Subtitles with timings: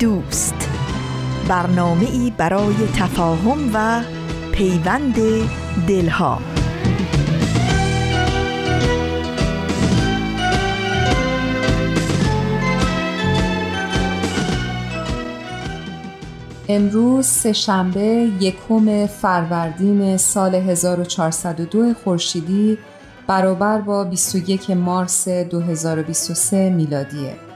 [0.00, 0.54] دوست.
[1.48, 4.02] برنامه ای برای تفاهم و
[4.52, 5.14] پیوند
[5.88, 6.38] دلها.
[16.68, 22.78] امروز سهشنبه یکم فروردین سال 1402 خورشیدی
[23.26, 27.49] برابر با 21 مارس 2023 میلادیه.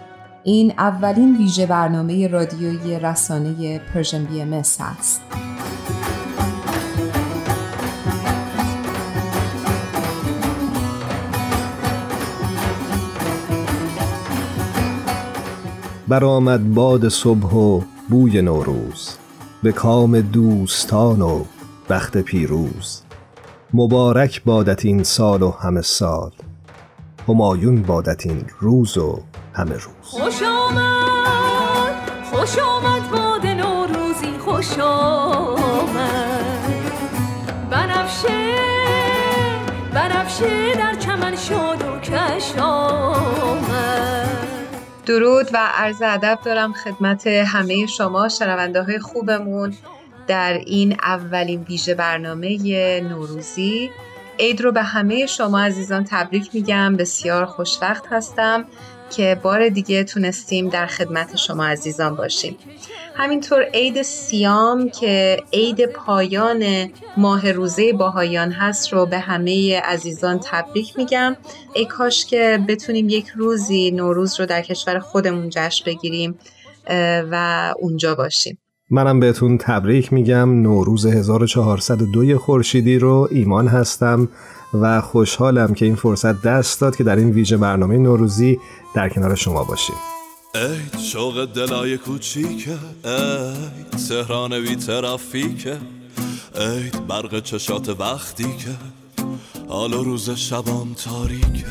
[0.46, 5.22] این اولین ویژه برنامه رادیویی رسانه Persian BMS است.
[16.08, 19.16] برآمد باد صبح و بوی نوروز.
[19.62, 21.44] به کام دوستان و
[21.90, 23.02] بخت پیروز.
[23.74, 26.30] مبارک بادت این سال و همه سال.
[27.28, 29.22] همایون بادت این روز و
[29.54, 29.84] همه روز.
[30.02, 36.44] خوش آمد خوش آمد باد نوروزی خوش آمد.
[37.70, 38.54] بنفشه
[39.94, 44.28] بنفشه در چمن شاد و کش آمد.
[45.06, 49.74] درود و عرض ادب دارم خدمت همه شما شنونده های خوبمون
[50.26, 52.58] در این اولین ویژه برنامه
[53.00, 53.90] نوروزی.
[54.38, 56.96] عید رو به همه شما عزیزان تبریک میگم.
[56.96, 58.64] بسیار خوشوقت هستم
[59.10, 62.56] که بار دیگه تونستیم در خدمت شما عزیزان باشیم.
[63.14, 70.98] همینطور عید سیام که عید پایان ماه روزه باهایان هست رو به همه عزیزان تبریک
[70.98, 71.36] میگم.
[71.74, 76.38] ای کاش که بتونیم یک روزی نوروز رو در کشور خودمون جشن بگیریم
[77.30, 78.58] و اونجا باشیم.
[78.90, 80.62] منم بهتون تبریک میگم.
[80.62, 84.28] نوروز 1402 خورشیدی رو ایمان هستم
[84.74, 88.58] و خوشحالم که این فرصت دست داد که در این ویژه برنامه نوروزی
[88.94, 89.96] در کنار شما باشیم.
[90.54, 95.76] ای شوق دلای کوچیکه ای تهران بی ترافیکه
[96.54, 98.70] ای برق چشات وقتی که
[99.68, 101.66] حال روز شبام تاریکه.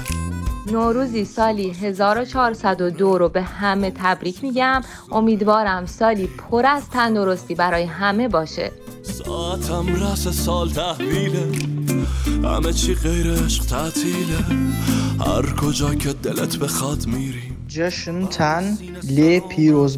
[0.71, 4.81] نوروزی سالی 1402 رو به همه تبریک میگم.
[5.11, 8.71] امیدوارم سالی پر از تندرستی برای همه باشه.
[9.03, 11.51] ساعتم رس سال تحویله.
[12.43, 14.37] همه چی غیر عشق تعطیله.
[15.19, 19.41] هر کجا که دلت بخواد میریم جشن تن لی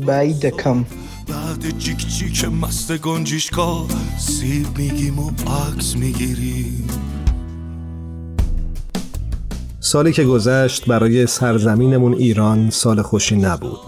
[0.06, 0.86] بایی دکم.
[1.28, 3.86] بعد جیک جیک مست گنجیشکا
[4.20, 6.88] سیب میگیم و عکس می‌گیریم.
[9.86, 13.80] سالی که گذشت برای سرزمینمون ایران سال خوشی نبود.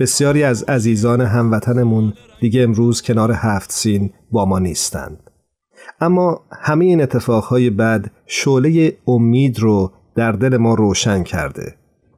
[0.00, 5.30] بسیاری از عزیزان هموطنمون دیگه امروز کنار هفت سین با ما نیستند.
[6.00, 11.74] اما همه این اتفاقهای بد شعله امید رو در دل ما روشن کرده.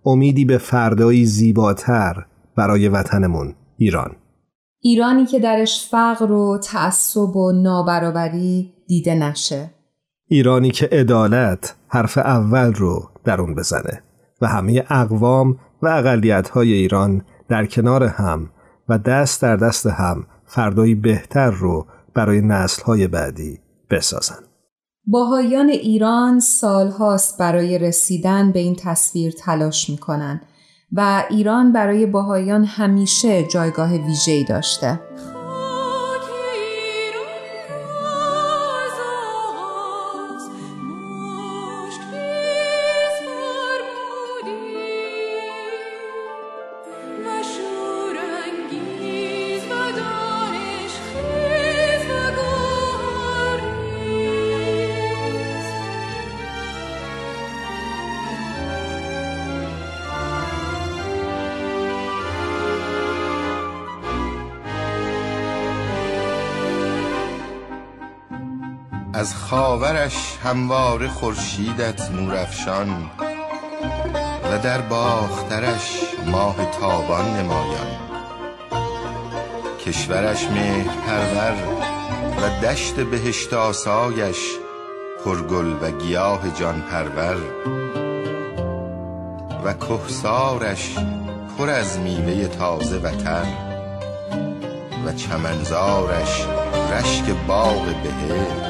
[0.07, 2.27] امیدی به فردایی زیباتر
[2.57, 4.17] برای وطنمون ایران.
[4.81, 9.71] ایرانی که درش فقر و تعصب و نابرابری دیده نشه.
[10.33, 14.03] ایرانی که عدالت حرف اول رو در اون بزنه
[14.41, 18.51] و همه اقوام و اقلیت های ایران در کنار هم
[18.89, 23.59] و دست در دست هم فردایی بهتر رو برای نسل های بعدی
[23.91, 24.39] بسازن.
[25.07, 30.41] باهایان ایران سالهاست برای رسیدن به این تصویر تلاش می‌کنن
[30.93, 35.01] و ایران برای باهایان همیشه جایگاه ویژه‌ای داشته.
[69.21, 73.11] از خاورش هموار خورشیدت نورافشان
[74.53, 77.87] و در باخترش ماه تابان نمایان.
[79.87, 81.55] کشورش مهر پرور
[82.43, 84.39] و دشت بهشت آسایش
[85.25, 87.37] پرگل و گیاه جان پرور
[89.65, 90.97] و کهسارش
[91.59, 93.47] پر از میوه تازه وطن
[95.07, 96.47] و چمنزارش
[96.93, 98.70] رشک باغ بهشت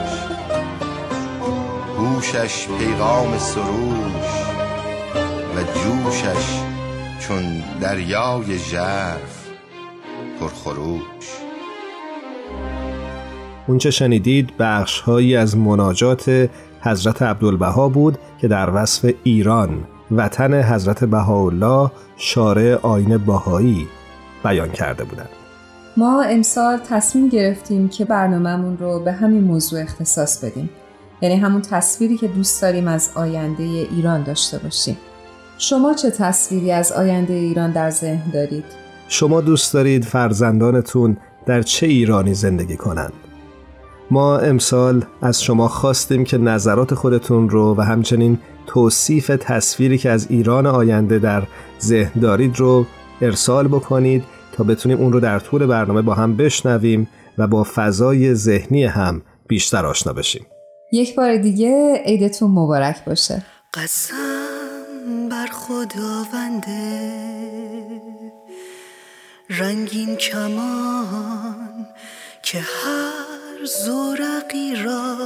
[2.21, 4.31] هوشش پیغام سروش
[5.57, 6.61] و جوشش
[7.21, 9.49] چون دریای ژرف
[10.41, 11.27] پرخروش
[13.67, 16.51] اونچه شنیدید بخش هایی از مناجات
[16.81, 23.89] حضرت عبدالبها بود که در وصف ایران وطن حضرت بهاءالله شارع آین باهایی
[24.45, 25.29] بیان کرده بودند.
[25.97, 30.71] ما امسال تصمیم گرفتیم که برنامهمون رو به همین موضوع اختصاص بدیم.
[31.21, 34.97] یعنی همون تصویری که دوست داریم از آینده ایران داشته باشیم.
[35.59, 38.65] شما چه تصویری از آینده ایران در ذهن دارید؟
[39.09, 43.13] شما دوست دارید فرزندانتون در چه ایرانی زندگی کنند؟
[44.11, 50.27] ما امسال از شما خواستیم که نظرات خودتون رو و همچنین توصیف تصویری که از
[50.31, 51.43] ایران آینده در
[51.81, 52.87] ذهن دارید رو
[53.21, 57.09] ارسال بکنید تا بتونیم اون رو در طول برنامه با هم بشنویم
[57.39, 60.47] و با فضای ذهنی هم بیشتر آشنا بشیم
[60.93, 63.43] یک بار دیگه عیدتون مبارک باشه.
[63.75, 67.11] قسم بر خداونده.
[69.51, 71.87] رنگین کمان
[72.43, 75.17] که هر زورقی را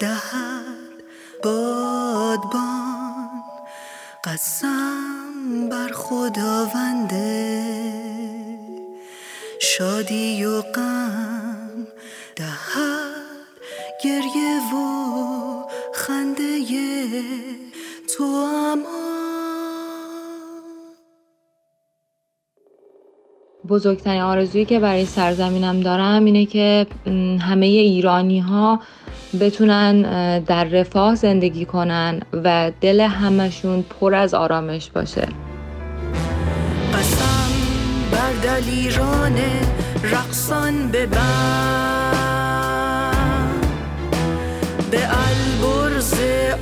[0.00, 0.94] دهد
[1.44, 3.42] بادبان.
[4.24, 7.64] قسم بر خداونده.
[9.60, 11.86] شادی و غم
[12.36, 13.13] دهد
[14.04, 14.76] گریه و
[15.94, 16.44] خنده
[18.16, 19.04] تو اما
[23.68, 26.86] بزرگترین آرزویی که برای سرزمینم دارم اینه که
[27.40, 28.80] همه ایرانی ها
[29.40, 30.02] بتونن
[30.40, 35.28] در رفاه زندگی کنن و دل همشون پر از آرامش باشه.
[36.92, 37.50] قسم
[38.12, 39.36] بر دلیران
[40.02, 41.93] رقصان ببند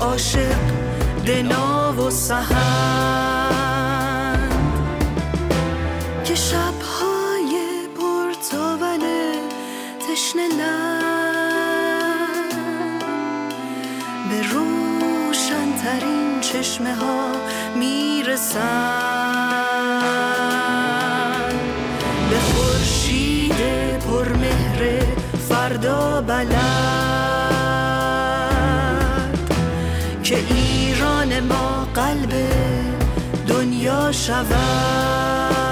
[0.00, 0.58] عاشق
[1.26, 3.52] دنا و سهند
[6.24, 7.52] که شبهای
[7.96, 9.00] پرتاول
[10.08, 10.48] تشنه
[14.30, 17.26] به روشنترین چشمه ها
[17.76, 18.62] می‌رسن.
[22.30, 23.60] به خورشید
[23.98, 25.02] پرمهر
[25.48, 26.71] فردا بلد
[32.12, 32.32] قلب
[33.48, 35.71] دنیا شود.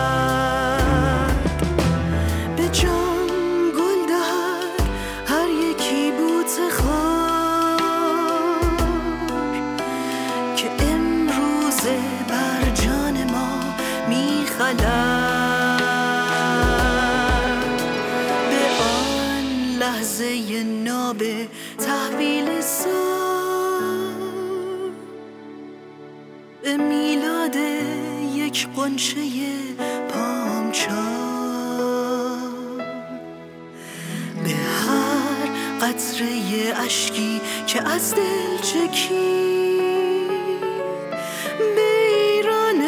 [28.81, 29.21] یک قنچه
[30.09, 31.00] پامچال.
[34.44, 35.47] به هر
[35.81, 36.29] قطره
[36.85, 39.00] اشکی که از دل چکید
[41.77, 42.82] به ایران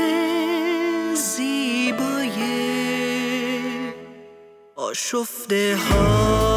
[1.15, 2.39] زیبای
[4.77, 6.52] آشفته ها.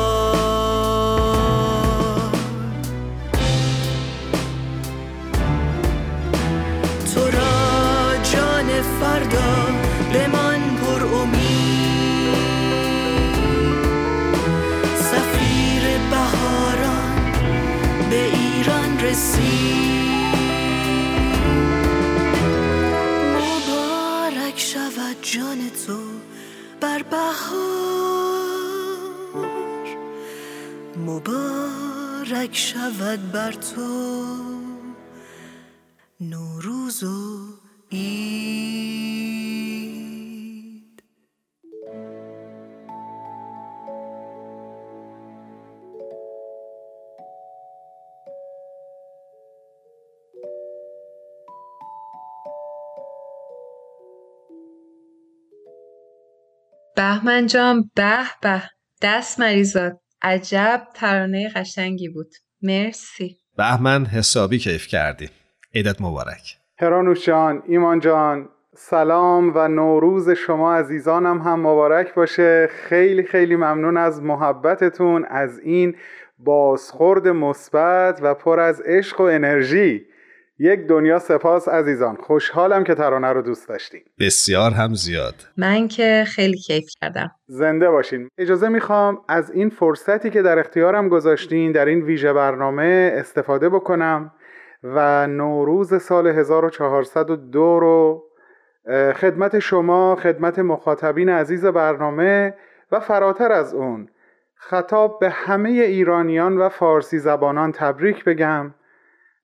[57.16, 58.62] بهمن جان به به.
[59.02, 62.32] دست مریزاد عجب ترانه قشنگی بود.
[62.62, 63.38] مرسی.
[63.58, 65.30] بهمن حسابی کیف کردی.
[65.76, 66.58] عیدت مبارک.
[66.80, 72.70] هرانوش جان ایمان جان سلام و نوروز شما عزیزانم هم مبارک باشه.
[72.90, 75.96] خیلی خیلی ممنون از محبتتون از این
[76.38, 80.06] بازخورد مثبت و پر از عشق و انرژی.
[80.60, 82.16] یک دنیا سپاس عزیزان.
[82.16, 85.36] خوشحالم که ترانه رو دوست داشتین بسیار هم زیاد.
[85.58, 87.32] من که خیلی کیف کردم.
[87.48, 88.30] زنده باشین.
[88.38, 94.32] اجازه می‌خوام از این فرصتی که در اختیارم گذاشتین در این ویژه برنامه استفاده بکنم
[94.84, 98.24] و نوروز سال 1402 رو
[99.16, 102.54] خدمت شما خدمت مخاطبین عزیز برنامه
[102.92, 104.10] و فراتر از اون
[104.56, 108.74] خطاب به همه ایرانیان و فارسی زبانان تبریک بگم.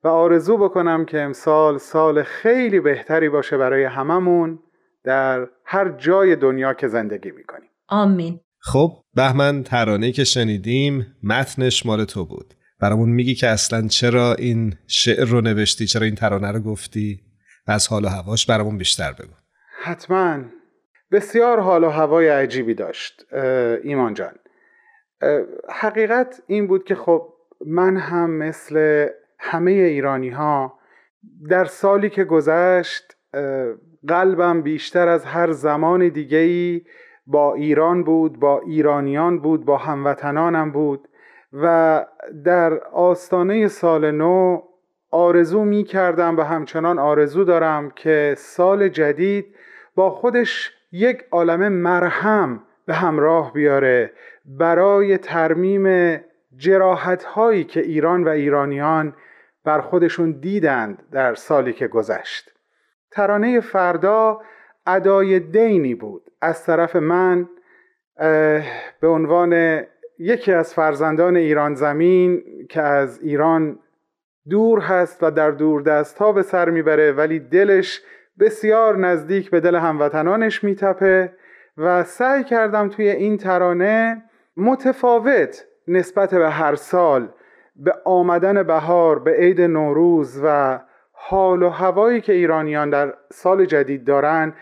[0.03, 4.59] و آرزو بکنم که امسال سال خیلی بهتری باشه برای هممون
[5.03, 7.69] در هر جای دنیا که زندگی می‌کنیم.
[7.87, 8.39] آمین.
[8.59, 12.53] خب بهمن ترانه که شنیدیم متنش مال تو بود.
[12.79, 17.21] برامون میگی که اصلا چرا این شعر رو نوشتی؟ چرا این ترانه رو گفتی؟
[17.67, 19.33] و از حال و هواش برامون بیشتر بگو.
[19.83, 20.39] حتما.
[21.11, 23.25] بسیار حال و هوای عجیبی داشت
[23.83, 24.33] ایمان جان.
[25.69, 27.33] حقیقت این بود که خب
[27.65, 29.07] من هم مثل
[29.41, 30.73] همه ایرانی ها
[31.49, 33.17] در سالی که گذشت
[34.07, 36.85] قلبم بیشتر از هر زمان دیگهی
[37.27, 41.07] با ایران بود با ایرانیان بود با هموطنانم بود
[41.53, 42.05] و
[42.45, 44.61] در آستانه سال نو
[45.11, 49.55] آرزو می کردم و همچنان آرزو دارم که سال جدید
[49.95, 54.11] با خودش یک عالم مرهم به همراه بیاره
[54.45, 56.17] برای ترمیم
[56.57, 59.13] جراحت هایی که ایران و ایرانیان
[59.63, 62.51] بر خودشون دیدند در سالی که گذشت.
[63.11, 64.41] ترانه فردا
[64.87, 66.31] ادای دینی بود.
[66.41, 67.49] از طرف من
[68.99, 69.83] به عنوان
[70.19, 73.79] یکی از فرزندان ایران زمین که از ایران
[74.49, 78.01] دور هست و در دور دست ها به سر می‌بره ولی دلش
[78.39, 81.33] بسیار نزدیک به دل هموطنانش میتپه
[81.77, 84.23] و سعی کردم توی این ترانه
[84.57, 87.29] متفاوت نسبت به هر سال
[87.75, 90.79] به آمدن بهار به عید نوروز و
[91.11, 94.53] حال و هوایی که ایرانیان در سال جدید دارن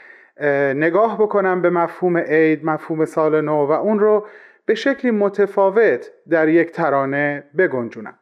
[0.76, 4.26] نگاه بکنم به مفهوم عید مفهوم سال نو و اون رو
[4.66, 8.14] به شکلی متفاوت در یک ترانه بگنجونم.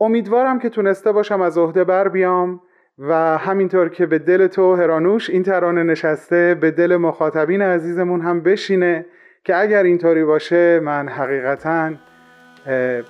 [0.00, 2.60] امیدوارم که تونسته باشم از عهده بر بیام
[2.98, 8.40] و همینطور که به دل تو هرانوش این ترانه نشسته به دل مخاطبین عزیزمون هم
[8.40, 9.06] بشینه
[9.44, 11.90] که اگر اینطوری باشه من حقیقتا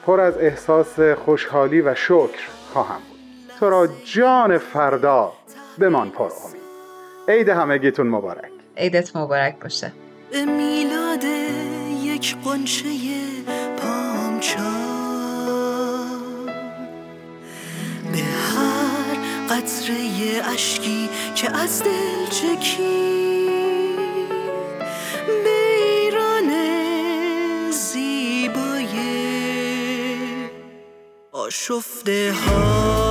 [0.07, 3.19] پر از احساس خوشحالی و شکر خواهم بود.
[3.61, 5.33] تو را جان فردا
[5.79, 6.62] بمان پر امید.
[7.29, 8.50] عید همگیتون مبارک.
[8.77, 9.93] عیدت مبارک باشه.
[10.33, 11.25] به میلاد
[12.03, 12.88] یک قنچه
[13.77, 14.59] پامچا
[18.12, 19.17] به هر
[19.50, 19.97] قطره
[20.55, 23.18] اشکی که از دل چکی
[31.71, 33.08] آشفته ها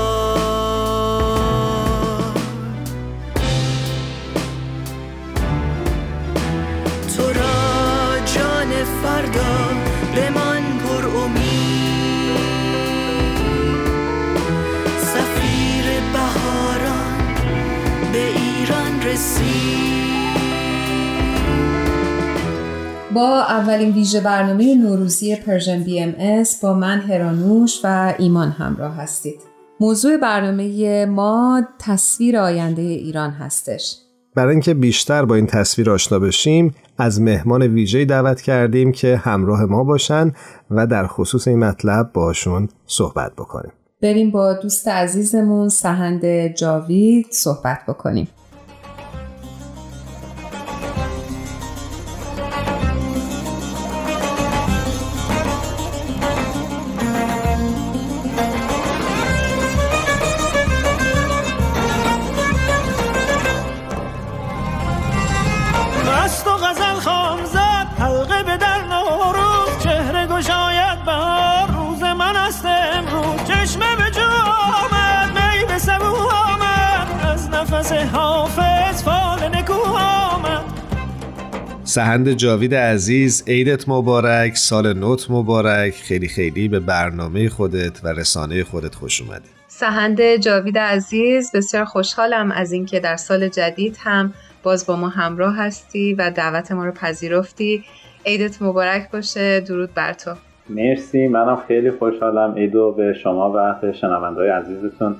[23.78, 29.40] اولین ویژه برنامه نوروزی Persian BMS با من هرانوش و ایمان همراه هستید.
[29.80, 33.98] موضوع برنامه ما تصویر آینده ایران هستش.
[34.36, 39.66] برای اینکه بیشتر با این تصویر آشنا بشیم از مهمان ویژه‌ای دعوت کردیم که همراه
[39.66, 40.32] ما باشن
[40.72, 43.72] و در خصوص این مطلب باشون صحبت بکنیم.
[44.02, 48.28] بریم با دوست عزیزمون سهند جاوید صحبت بکنیم.
[81.98, 85.94] سهند جاوید عزیز عیدت مبارک سال نوت مبارک.
[85.94, 89.50] خیلی خیلی به برنامه خودت و رسانه خودت خوش اومدی.
[89.68, 95.58] سهند جاوید عزیز بسیار خوشحالم از اینکه در سال جدید هم باز با ما همراه
[95.58, 97.84] هستی و دعوت ما رو پذیرفتی.
[98.26, 100.32] عیدت مبارک باشه درود بر تو.
[100.70, 102.54] مرسی منم خیلی خوشحالم.
[102.56, 105.16] عیدو به شما و شنوندهای عزیزتون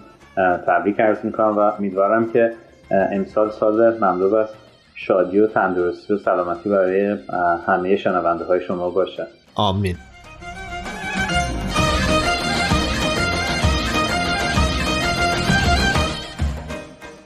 [0.68, 2.52] تبریک عرض می‌کنم و امیدوارم که
[3.12, 4.48] امسال سال مملو از
[5.00, 7.18] شادی و تندرستی و سلامتی برای
[7.68, 9.28] همه شنونده های شما باشه.
[9.56, 9.98] آمین.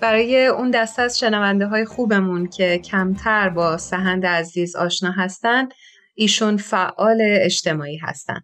[0.02, 5.70] برای اون دسته از شنونده های خوبمون که کمتر با سهند عزیز آشنا هستن
[6.16, 8.42] ایشون فعال اجتماعی هستن.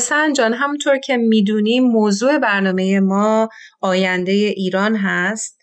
[0.00, 3.48] سنجان همونطور که می‌دونیم موضوع برنامه ما
[3.80, 5.59] آینده ایران هست.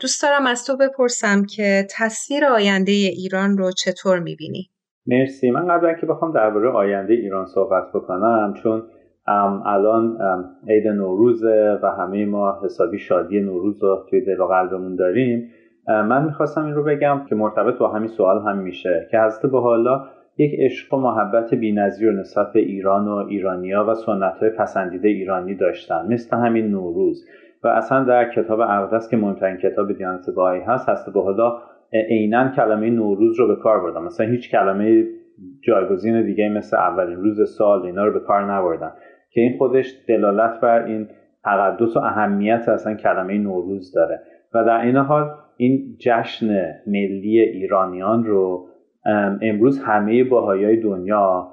[0.00, 4.70] دوست دارم از تو بپرسم که تصویر آینده ایران رو چطور می‌بینی؟
[5.06, 8.82] مرسی من قبل که بخوام درباره آینده ایران صحبت بکنم چون
[9.64, 10.18] الان
[10.68, 15.50] عید نوروزه و همه ما حسابی شادی نوروز رو توی دل و قلبمون داریم
[15.88, 19.60] من می‌خواستم این رو بگم که مرتبط با همین سوال هم میشه که حضرت به
[19.60, 20.04] حالا
[20.38, 25.54] یک عشق و محبت بینظیر نسبت به ایران و ایرانیا و سنت های پسندیده ایرانی
[25.54, 27.26] داشتن مثل همین نوروز
[27.64, 31.58] و اصلا در کتاب اقدس که مهمترین کتاب دیانت بهایی هست هست به حالا
[31.92, 35.04] عینا کلمه نوروز رو به کار بردن مثلا هیچ کلمه
[35.62, 38.92] جایگزین دیگه مثل اولین روز سال اینا رو به کار نبردن
[39.30, 41.08] که این خودش دلالت بر این
[41.44, 44.20] تقدس و اهمیت اصلا کلمه نوروز داره.
[44.54, 48.68] و در این حال این جشن ملی ایرانیان رو
[49.42, 51.48] امروز همه باهایای دنیا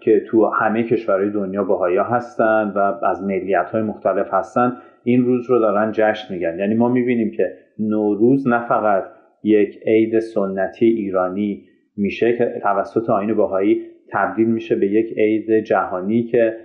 [0.00, 5.50] که تو همه کشورهای دنیا باهایا هستن و از ملیت های مختلف هستن این روز
[5.50, 6.58] رو دارن جشن میگن.
[6.58, 9.04] یعنی ما می‌بینیم که نوروز نه فقط
[9.42, 11.64] یک عید سنتی ایرانی
[11.96, 13.82] میشه که توسط آین باهایی
[14.12, 16.56] تبدیل میشه به یک عید جهانی که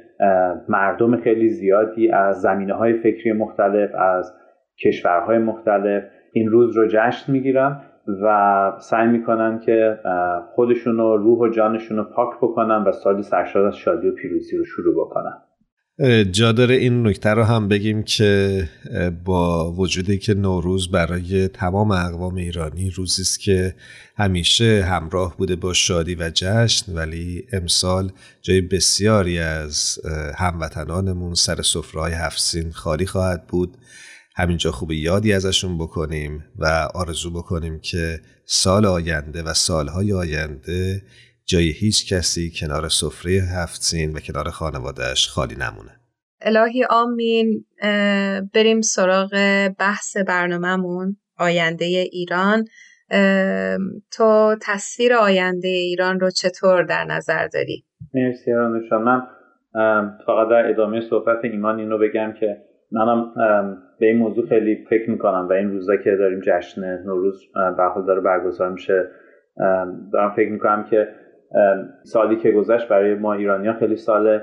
[0.70, 4.34] مردم خیلی زیادی از زمینه های فکری مختلف از
[4.86, 7.82] کشورهای مختلف این روز رو جشن می‌گیرن
[8.24, 9.98] و سعی می‌کنن که
[10.56, 14.58] خودشون رو روح و جانشون رو پاک بکنن و سالی سرشار از شادی و پیروزی
[14.58, 15.51] رو شروع بکنن.
[16.32, 18.70] جا داره این نکته رو هم بگیم که
[19.26, 23.76] با وجودی که نوروز برای تمام اقوام ایرانی روزی است که
[24.18, 30.00] همیشه همراه بوده با شادی و جشن ولی امسال جای بسیاری از
[30.38, 33.78] هموطنانمون سر سفره‌های هفسین خالی خواهد بود.
[34.36, 41.02] همینجا خوب یادی ازشون بکنیم و آرزو بکنیم که سال آینده و سالهای آینده
[41.46, 46.01] جای هیچ کسی کنار سفره هفتسین و کنار خانوادهش خالی نمونه.
[46.42, 47.66] الهی آمین
[48.54, 49.30] بریم سراغ
[49.80, 52.66] بحث برنامهمون آینده ایران.
[54.18, 58.54] تو تصویر آینده ایران رو چطور در نظر داری؟ مرسی
[58.92, 59.22] من
[60.26, 62.58] فقط در ادامه صحبت ایمان این بگم که
[62.92, 63.34] منم
[64.00, 67.42] به این موضوع خیلی فکر می‌کنم و این روزا که داریم جشن نوروز
[67.78, 69.08] به داره برگزار میشه.
[70.14, 71.08] دارم فکر می‌کنم که
[72.04, 74.42] سالی که گذشت برای ما ایرانیا خیلی سال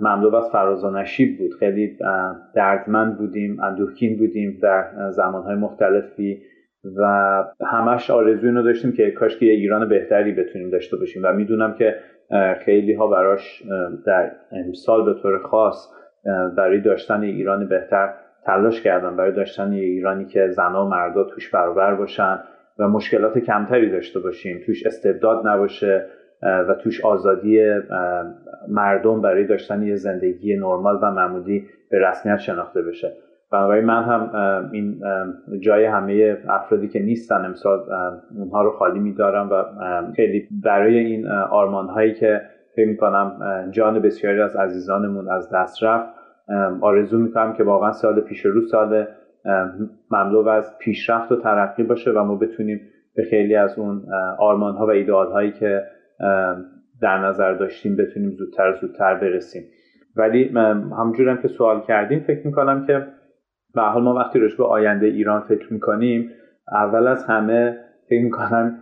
[0.00, 1.54] مملو از فراز و نشیب بود.
[1.58, 1.98] خیلی
[2.54, 6.42] دردمند بودیم اندوهگین بودیم در زمانهای مختلفی
[6.96, 11.22] و همش آرزوی اینو داشتیم که کاش که ایران بهتری بتونیم داشته باشیم.
[11.24, 11.94] و می‌دونم که
[12.64, 13.62] خیلی ها براش
[14.06, 15.88] در امسال به طور خاص
[16.56, 18.14] برای داشتن ایران بهتر
[18.44, 19.16] تلاش کردن.
[19.16, 22.38] برای داشتن ایرانی که زنها و مردا توش برابر باشن
[22.78, 24.60] و مشکلات کمتری داشته باشیم.
[24.66, 26.06] توش استبداد نباشه.
[26.42, 27.80] و توش آزادی
[28.68, 33.12] مردم برای داشتن یه زندگی نرمال و معمولی به رسمیت شناخته بشه.
[33.52, 34.30] بنابراین من هم
[34.72, 35.00] این
[35.60, 37.80] جای همه افرادی که نیستن امسال
[38.38, 39.64] اونها رو خالی میدارم و
[40.16, 42.40] خیلی برای این آرمان هایی که
[42.76, 43.38] فکر می‌کنم
[43.70, 46.08] جان بسیاری از عزیزانمون از دست رفت
[46.80, 49.06] آرزو می‌کنم که واقعا سال پیش رو سال
[50.10, 52.80] مملو از پیشرفت و ترقی باشه و ما بتونیم
[53.16, 54.02] به خیلی از اون
[54.38, 55.82] آرمان ها و ایدئال هایی که
[57.02, 59.62] در نظر داشتیم بتونیم زودتر زودتر برسیم.
[60.16, 60.48] ولی
[60.98, 63.06] همجورم که سوال کردیم فکر می‌کنم که
[63.74, 66.30] به حال ما وقتی رشبه به آینده ایران فکر می‌کنیم
[66.72, 68.78] اول از همه فکر می‌کنم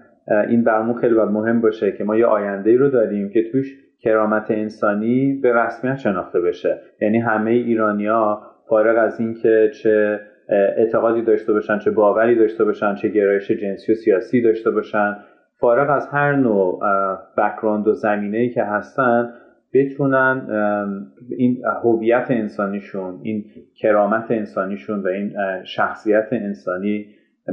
[0.48, 4.50] این برامون خیلی مهم باشه که ما یه آینده ای رو داریم که توش کرامت
[4.50, 6.80] انسانی به رسمیت شناخته بشه.
[7.00, 13.08] یعنی همه ایرانیا فارغ از اینکه چه اعتقادی داشته باشن چه باوری داشته باشن چه
[13.08, 15.16] گرایش جنسی و سیاسی داشته باشن
[15.60, 16.80] فارغ از هر نوع
[17.36, 19.34] بکراند و زمینه ای که هستن
[19.74, 20.46] بتونن
[21.38, 23.44] این هویت انسانیشون این
[23.80, 27.06] کرامت انسانیشون و این شخصیت انسانی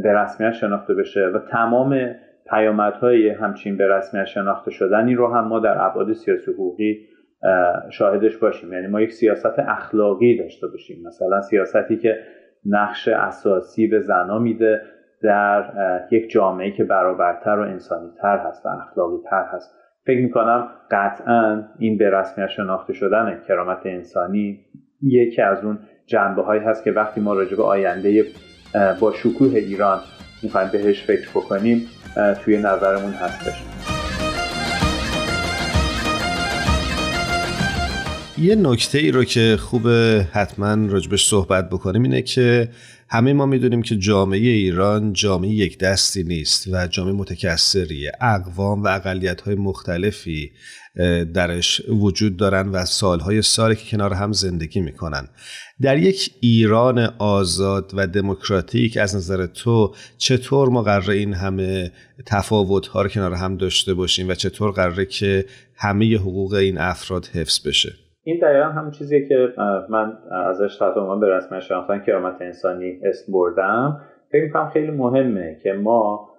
[0.04, 2.16] به رسمیت شناخته بشه و تمام
[2.50, 7.08] پیامدهای همچین به رسمیت شناخته شدنی رو هم ما در ابعاد سیاسی حقوقی
[7.90, 8.74] شاهدش باشیم.
[8.74, 11.04] یعنی ما یک سیاست اخلاقی داشته باشیم.
[11.08, 12.20] مثلا سیاستی که
[12.66, 14.82] نقش اساسی به زنا میده
[15.24, 15.64] در
[16.12, 19.72] یک جامعه که برابرتر و انسانیتر هست و اخلاقی تر هست.
[20.06, 24.60] فکر می‌کنم قطعا این به رسمیت شناخته شدن کرامت انسانی
[25.02, 28.26] یکی از اون جنبه هایی هست که وقتی ما راجع به آینده
[29.00, 30.00] با شکوه ایران
[30.44, 31.88] می‌خوایم بهش فکر بکنیم
[32.44, 33.64] توی نظرمون هستش.
[38.38, 39.88] یه نکته ای رو که خوب
[40.34, 42.68] حتما راجبش صحبت بکنیم اینه که
[43.14, 48.12] همه ما می‌دونیم که جامعه ایران جامعه یک دستی نیست و جامعه متکثریه.
[48.22, 50.52] اقوام و اقلیت های مختلفی
[51.34, 55.28] درش وجود دارن و سالهای سالی که کنار هم زندگی می‌کنن.
[55.82, 61.92] در یک ایران آزاد و دموکراتیک از نظر تو چطور ما قراره این همه
[62.26, 65.46] تفاوت ها رو کنار هم داشته باشیم و چطور قراره که
[65.76, 67.94] همه حقوق این افراد حفظ بشه؟
[68.24, 69.54] این دقیقا هم چیزی که
[69.90, 74.02] من ازش تحت عنوان به رسم شناختن کرامت انسانی اسم بردم.
[74.32, 76.30] فکر می‌کنم خیلی مهمه که ما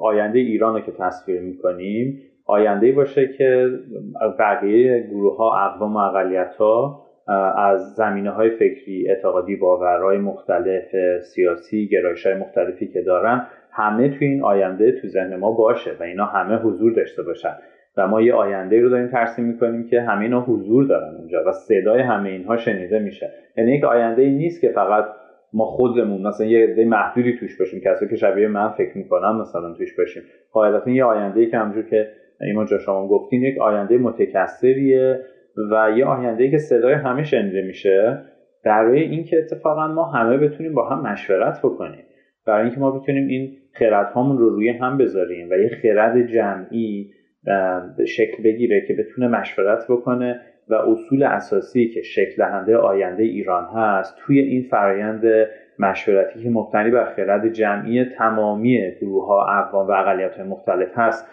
[0.00, 3.68] آینده ایران رو که تصویر می‌کنیم آینده باشه که
[4.38, 7.02] بقیه گروه ها اقوام و اقلیت ها
[7.56, 10.84] از زمینه های فکری اعتقادی باورهای مختلف
[11.20, 16.02] سیاسی گرایش های مختلفی که دارن همه توی این آینده تو ذهن ما باشه و
[16.02, 17.54] اینا همه حضور داشته باشن.
[17.98, 21.52] و ما یه آینده رو داریم ترسیم می‌کنیم که همه اینا حضور دارن اونجا و
[21.52, 23.30] صدای همه اینها شنیده میشه.
[23.56, 25.04] یعنی یک آینده ای نیست که فقط
[25.52, 29.72] ما خودمون مثلا یه عده محدودی توش باشیم کسی که شبیه من فکر می‌کنم مثلا
[29.72, 30.22] توش باشیم.
[30.52, 32.08] قاعدتا یه آینده ای که همجور که
[32.40, 35.20] ایمان جا شما گفتین یک آینده متکثریه
[35.72, 38.18] و یه آینده که صدای همه شنیده میشه
[38.64, 42.04] برای اینکه اتفاقا ما همه بتونیم با هم مشورت بکنیم.
[42.46, 47.10] برای اینکه ما بتونیم این خردهامون رو روی هم بذاریم و یه خرد جمعی
[48.06, 54.16] شکل بگیره که بتونه مشورت بکنه و اصول اساسی که شکل دهنده آینده ایران هست
[54.18, 55.24] توی این فرایند
[55.78, 61.30] مشورتی که مبتنی بر خرد جمعی تمامی گروه ها اقوام و اقلیت های مختلف هست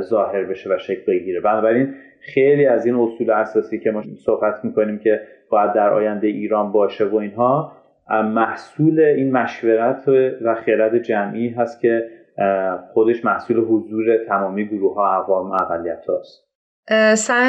[0.00, 1.40] ظاهر بشه و شکل بگیره.
[1.40, 6.72] بنابراین خیلی از این اصول اساسی که ما صحبت می‌کنیم که باید در آینده ایران
[6.72, 7.72] باشه و اینها
[8.10, 10.08] محصول این مشورت
[10.42, 12.08] و خرد جمعی هست که
[12.92, 16.46] خودش محصول حضور تمامی گروه ها اقوام اقلیت هاست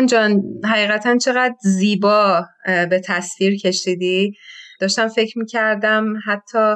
[0.09, 4.33] جان حقیقتا چقدر زیبا به تصویر کشیدی.
[4.81, 6.75] داشتم فکر می‌کردم حتی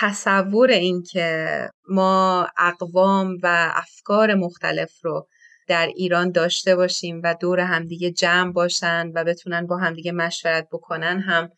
[0.00, 1.46] تصور این که
[1.88, 5.26] ما اقوام و افکار مختلف رو
[5.68, 11.20] در ایران داشته باشیم و دور همدیگه جمع باشن و بتونن با همدیگه مشورت بکنن
[11.20, 11.48] هم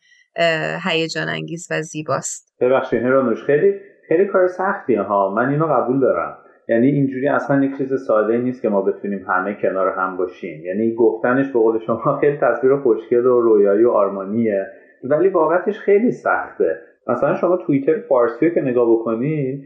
[0.83, 2.55] هیجان انگیز و زیباست.
[2.59, 3.73] ببخشید هرانوش خیلی
[4.07, 5.33] خیلی کار سختیه ها.
[5.35, 6.37] من اینو قبول دارم.
[6.67, 10.65] یعنی اینجوری اصلا یک چیز ساده نیست که ما بتونیم همه کنار هم باشیم.
[10.65, 14.67] یعنی گفتنش به قول شما خیلی تصویر خوشگل و رویایی و آرمانیه
[15.03, 16.79] ولی واقعتش خیلی سخته.
[17.07, 19.63] مثلا شما توییتر فارسی که نگاه بکنید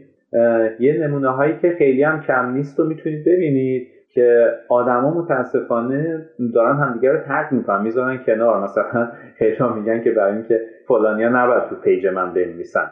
[0.80, 6.76] یه نمونه هایی که خیلی هم کم نیست رو می‌تونید ببینید که آدما متاسفانه دارن
[6.76, 8.62] همدیگه رو ترک می‌کنن می‌ذارن کنار.
[8.62, 12.90] مثلا خیلی میگن که برای اینکه فلانیا نباید تو پیج من بنویسن.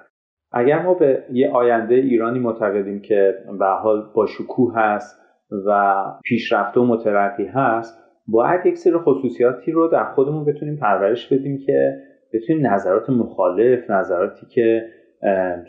[0.52, 5.20] اگر ما به یه آینده ایرانی معتقدیم که به حال با شکوه هست
[5.66, 11.58] و پیشرفته و مترقی هست باید یک سری خصوصیاتی رو در خودمون بتونیم پرورش بدیم
[11.66, 11.98] که
[12.32, 14.88] بتونیم نظرات مخالف نظراتی که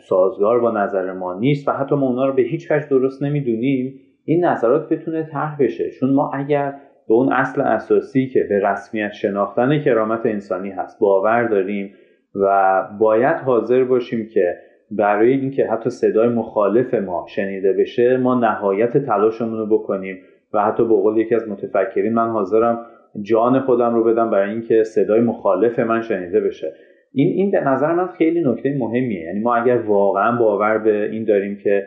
[0.08, 4.00] سازگار با نظر ما نیست و حتی ما اونا رو به هیچ وجه درست نمی‌دونیم
[4.24, 5.90] این نظرات بتونه طرح بشه.
[5.90, 6.74] چون ما اگر
[7.08, 11.94] به اون اصل اساسی که به رسمیت شناختن کرامت انسانی هست باور داریم
[12.34, 14.54] و باید حاضر باشیم که
[14.90, 20.18] برای اینکه حتی صدای مخالف ما شنیده بشه ما نهایت تلاشمون رو بکنیم
[20.52, 22.86] و حتی به قول یکی از متفکرین من حاضرم
[23.22, 26.72] جان خودم رو بدم برای اینکه صدای مخالف من شنیده بشه.
[27.12, 29.20] این این به نظر من خیلی نکته مهمیه.
[29.20, 31.86] یعنی ما اگر واقعا باور به این داریم که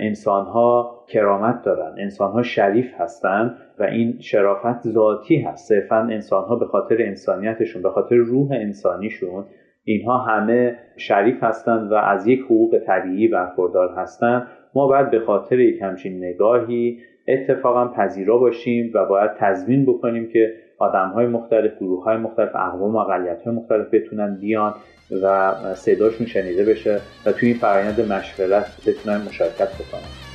[0.00, 5.68] انسان ها کرامت دارن انسان ها شریف هستن و این شرافت ذاتی هست.
[5.68, 9.44] صرفا انسان ها به خاطر انسانیتشون به خاطر روح انسانیشون
[9.88, 14.46] اینها همه شریف هستند و از یک حقوق طبیعی برخوردار هستند.
[14.74, 16.98] ما باید به خاطر یک همچین نگاهی
[17.28, 22.94] اتفاقا پذیرا باشیم و باید تضمین بکنیم که آدم های مختلف گروه های مختلف اقوام
[22.94, 24.74] و اقلیت های مختلف بتونن بیان
[25.22, 30.27] و صداشون شنیده بشه و توی این فرایند مشورت بتونن مشارکت بکنن.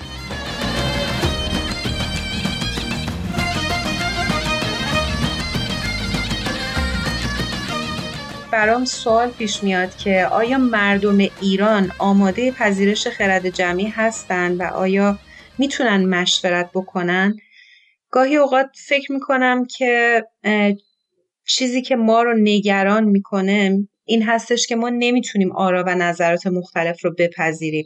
[8.53, 15.19] برام سوال پیش میاد که آیا مردم ایران آماده پذیرش خرد جمعی هستند و آیا
[15.57, 17.35] می‌تونن مشورت بکنن؟
[18.11, 20.23] گاهی اوقات فکر می‌کنم که
[21.47, 27.05] چیزی که ما رو نگران می‌کنه این هستش که ما نمی‌تونیم آرا و نظرات مختلف
[27.05, 27.85] رو بپذیریم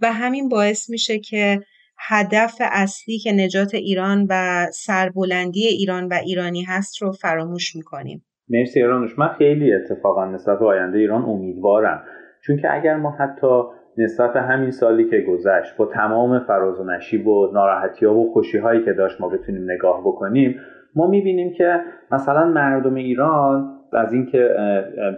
[0.00, 1.60] و همین باعث میشه که
[1.98, 8.24] هدف اصلی که نجات ایران و سربلندی ایران و ایرانی هست رو فراموش می‌کنیم.
[8.50, 9.18] مرسی ایرانوش.
[9.18, 12.02] من خیلی اتفاقا نسبت آینده ایران امیدوارم.
[12.40, 13.62] چون که اگر ما حتی
[13.98, 18.58] نسبت همین سالی که گذشت با تمام فراز و نشیب و ناراحتی ها و خوشی
[18.58, 20.60] هایی که داشت ما بتونیم نگاه بکنیم
[20.94, 21.80] ما می‌بینیم که
[22.12, 24.50] مثلا مردم ایران از اینکه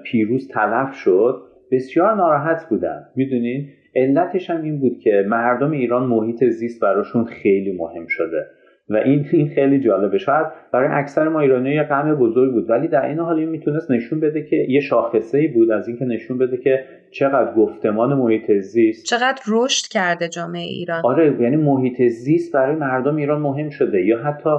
[0.05, 3.05] پیروز تلف شد بسیار ناراحت بودن.
[3.17, 8.47] می‌دونین؟ علتش هم این بود که مردم ایران محیط زیست براشون خیلی مهم شده.
[8.91, 10.19] و این این خیلی جالبه.
[10.19, 13.91] شاید برای اکثر ما ایرانی یه غم بزرگ بود ولی در این حال این می‌تونست
[13.91, 18.53] نشون بده که یه شاخصه ای بود از اینکه نشون بده که چقدر گفتمان محیط
[18.53, 21.01] زیست چقدر رشد کرده جامعه ایران.
[21.05, 24.05] آره یعنی محیط زیست برای مردم ایران مهم شده.
[24.05, 24.51] یا حتی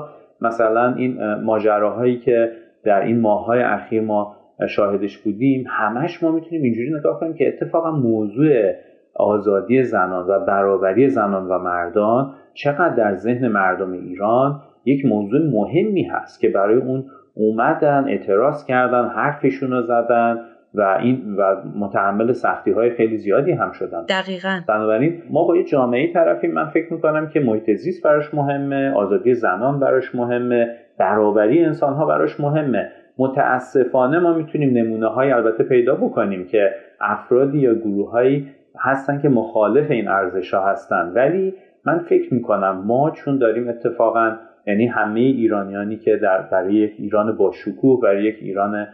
[0.42, 2.52] مثلا این ماجراهایی که
[2.84, 4.38] در این ماههای اخیر ما
[4.70, 8.72] شاهدش بودیم همش ما می‌تونیم اینجوری نگاه کنیم که اتفاقا موضوع
[9.16, 16.04] آزادی زنان و برابری زنان و مردان چقدر در ذهن مردم ایران یک موضوع مهمی
[16.04, 20.40] هست که برای اون اومدن اعتراض کردن حرفشون رو زدن
[20.74, 24.06] و این و متحمل سختی های خیلی زیادی هم شدن.
[24.10, 24.60] دقیقا.
[24.68, 29.34] بنابراین ما با یه جامعه طرفیم من فکر می‌کنم که محیط زیست براش مهمه آزادی
[29.34, 32.90] زنان براش مهمه برابری انسان ها براش مهمه.
[33.18, 36.72] متاسفانه ما می‌تونیم نمونه های البته پیدا بکنیم که
[37.02, 38.48] افرادی یا گروههایی
[38.80, 41.12] هستن که مخالف این ارزش ها هستن.
[41.16, 41.54] ولی
[41.86, 44.36] من فکر می‌کنم ما چون داریم اتفاقا
[44.68, 48.88] یعنی همه ایرانیانی که در برای یک ایران با شکوه برای یک ایران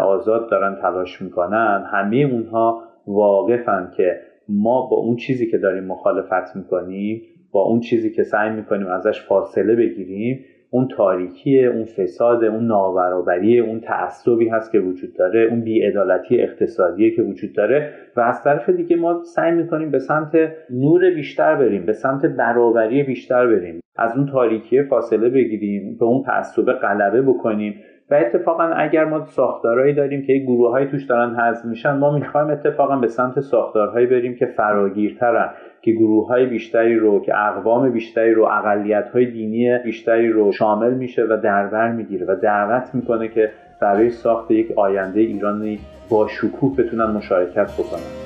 [0.00, 6.56] آزاد دارن تلاش می‌کنن همه اونها واقفن که ما با اون چیزی که داریم مخالفت
[6.56, 10.44] می‌کنیم با اون چیزی که سعی می‌کنیم ازش فاصله بگیریم
[10.76, 17.10] اون تاریکی اون فساد اون نابرابری اون تعصبی هست که وجود داره اون بیعدالتی اقتصادی
[17.10, 20.36] که وجود داره و از طرف دیگه ما سعی می‌کنیم به سمت
[20.70, 23.80] نور بیشتر بریم به سمت برابری بیشتر بریم.
[23.96, 27.74] از اون تاریکی فاصله بگیریم به اون تعصب غلبه بکنیم
[28.10, 32.96] و اتفاقا اگر ما ساختارهایی داریم که گروه توش دارن حذف میشن ما می‌خوایم اتفاقا
[32.96, 35.50] به سمت ساختارهایی بریم که فراگیرترن
[35.82, 40.94] که گروه های بیشتری رو که اقوام بیشتری رو اقلیت های دینی بیشتری رو شامل
[40.94, 45.78] میشه و دربر می‌گیره و دعوت می‌کنه که برای ساخت یک آینده ایرانی
[46.10, 48.25] با شکوه بتونن مشارکت بکنن.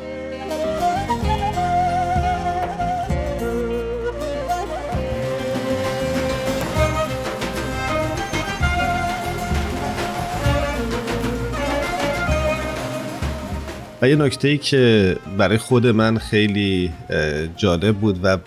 [14.02, 16.92] و یه نکته ای که برای خود من خیلی
[17.56, 18.38] جالب بود و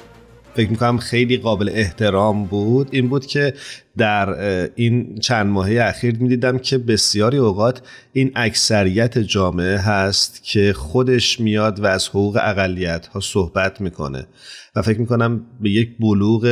[0.55, 2.89] فکر می‌کنم خیلی قابل احترام بود.
[2.91, 3.53] این بود که
[3.97, 4.35] در
[4.75, 7.81] این چند ماهه اخیر می‌دیدم که بسیاری اوقات
[8.13, 14.27] این اکثریت جامعه هست که خودش میاد و از حقوق اقلیت ها صحبت می‌کنه.
[14.75, 16.47] و فکر می‌کنم به یک بلوغ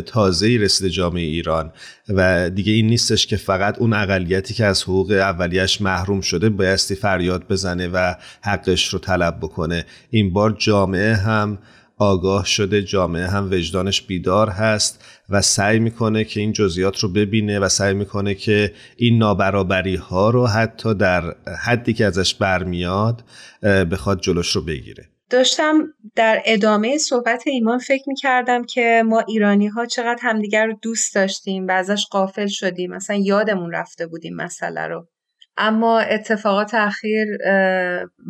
[0.00, 1.72] تازه رسیده جامعه ایران.
[2.08, 6.94] و دیگه این نیستش که فقط اون اقلیتی که از حقوق اولیش محروم شده بایستی
[6.94, 9.84] فریاد بزنه و حقش رو طلب بکنه.
[10.10, 11.58] این بار جامعه هم
[11.98, 17.58] آگاه شده جامعه هم وجدانش بیدار هست و سعی می‌کنه که این جزئیات رو ببینه
[17.58, 23.24] و سعی می‌کنه که این نابرابری ها رو حتی در حدی که ازش برمیاد
[23.62, 25.08] بخواد جلوش رو بگیره.
[25.30, 30.74] داشتم در ادامه صحبت ایمان فکر می کردم که ما ایرانی ها چقدر همدیگر رو
[30.82, 32.90] دوست داشتیم و ازش قافل شدیم.
[32.90, 35.08] مثلا یادمون رفته بودیم مسئله رو.
[35.56, 37.26] اما اتفاقات اخیر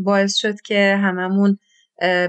[0.05, 1.59] باعث شد که هممون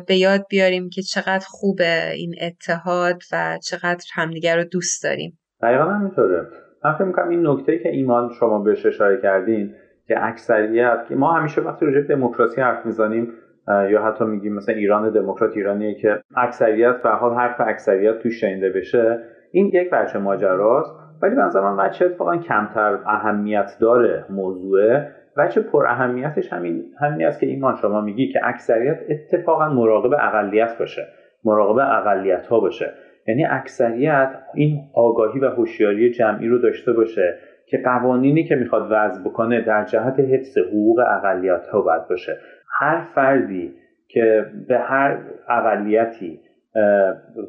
[0.08, 5.40] به یاد بیاریم که چقدر خوبه این اتحاد و چقدر همدیگر رو دوست داریم.
[5.62, 6.48] دقیقا همینطوره.
[6.86, 9.76] من فکر می‌کنم این نکته که ایمان شما بهش اشاره کردین
[10.08, 13.34] که اکثریت ما همیشه وقتی راجع دموکراسی حرف می‌زنیم
[13.68, 18.70] یا حتی میگیم مثلا ایران دموکرات ایرانیه که اکثریت به حال حرف اکثریت توش شنیده
[18.70, 19.20] بشه
[19.52, 20.96] این یک بچه ماجراست.
[21.22, 22.10] ولی به نظر من بچه
[22.48, 28.40] کمتر اهمیت داره موضوعه بچه پر اهمیتش همین همین است که ایمان شما میگی که
[28.44, 31.08] اکثریت اتفاقا مراقب اقلیت باشه.
[31.44, 32.94] مراقب اقلیت ها باشه.
[33.28, 39.22] یعنی اکثریت این آگاهی و هوشیاری جمعی رو داشته باشه که قوانینی که می‌خواد وضع
[39.24, 42.38] بکنه در جهت حفظ حقوق اقلیت ها باید باشه.
[42.80, 43.74] هر فردی
[44.08, 45.18] که به هر
[45.50, 46.40] اقلیتی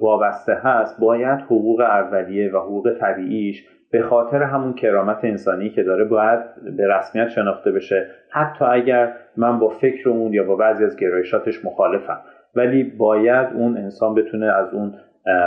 [0.01, 6.05] وابسته هست باید حقوق اولیه و حقوق طبیعیش به خاطر همون کرامت انسانی که داره
[6.05, 6.41] باید
[6.77, 8.07] به رسمیت شناخته بشه.
[8.31, 12.19] حتی اگر من با فکر اون یا با بعضی از گرایشاتش مخالفم.
[12.55, 14.95] ولی باید اون انسان بتونه از اون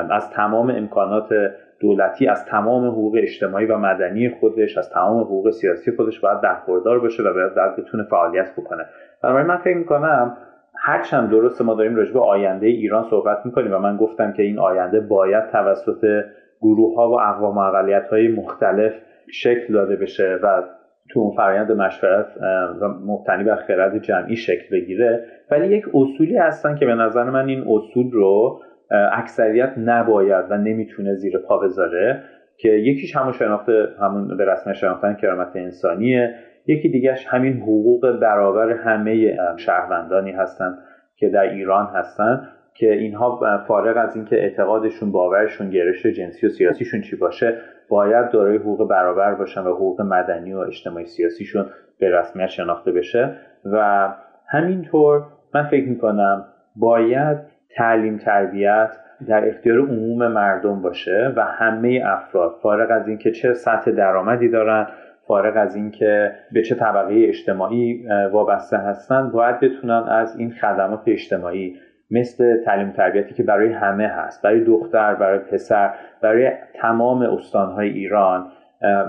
[0.10, 1.30] از تمام امکانات
[1.80, 7.00] دولتی از تمام حقوق اجتماعی و مدنی خودش از تمام حقوق سیاسی خودش باید برخوردار
[7.00, 8.86] باشه و باید بتونه فعالیت بکنه.
[9.24, 10.38] بنابراین من فکر می‌کنم
[10.76, 14.60] هرچند درست ما داریم راجع به آینده ایران صحبت می‌کنیم و من گفتم که این
[14.60, 16.24] آینده باید توسط
[16.62, 18.94] گروه ها و اقوام و اقلیت های مختلف
[19.32, 20.64] شکل داده بشه و
[21.10, 22.28] تو اون فرایند مشورت
[22.82, 25.26] و مبتنی بر خرد جمعی شکل بگیره.
[25.52, 28.62] ولی یک اصولی هستن که به نظر من این اصول رو
[29.12, 32.24] اکثریت نباید و نمی‌تونه زیر پا بذاره
[32.58, 36.36] که یکیش همون شناخته همون به رسم شناختن کرامت انسانیه.
[36.68, 40.78] یکی دیگهش همین حقوق برابر همه شهروندانی هستند
[41.16, 42.48] که در ایران هستند
[42.80, 47.58] که اینها فارغ از اینکه اعتقادشون باورشون گرش جنسی و سیاسیشون چی باشه
[47.90, 51.66] باید دارای حقوق برابر باشن و حقوق مدنی و اجتماعی سیاسیشون
[52.00, 53.36] به رسمیت شناخته بشه.
[53.66, 54.08] و
[54.48, 57.38] همینطور من فکر می‌کنم باید
[57.70, 63.92] تعلیم تربیت در اختیار عموم مردم باشه و همه افراد فارغ از اینکه چه سطح
[63.92, 64.88] درآمدی دارن
[65.28, 71.76] فارغ از اینکه به چه طبقه اجتماعی وابسته هستن باید بتونن از این خدمات اجتماعی
[72.12, 78.48] مثل تعلیم تربیتی که برای همه هست برای دختر برای پسر برای تمام استانهای ایران.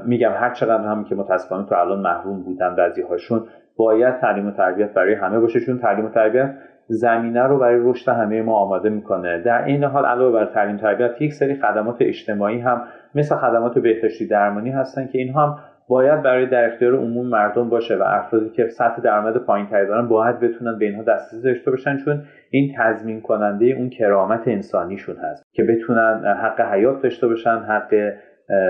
[0.06, 3.42] میگم هر چقدر هم که متاسفانه تو الان محروم بودن بعضی هاشون
[3.76, 6.54] باید تعلیم و تربیت برای همه باشه چون تعلیم و تربیت
[6.86, 9.42] زمینه رو برای رشد همه ما آماده می‌کنه.
[9.42, 12.82] در این حال علاوه بر تعلیم تربیت یک سری خدمات اجتماعی هم
[13.14, 15.58] مثل خدمات بهداشتی درمانی هستن که اینها هم
[15.90, 20.40] باید برای در اختیار عموم مردم باشه و افرادی که سطح درآمد پایینتری دارن باید
[20.40, 25.64] بتونن به اینها دسترسی داشته باشن چون این تضمین کننده اون کرامت انسانیشون هست که
[25.64, 28.12] بتونن حق حیات داشته باشن حق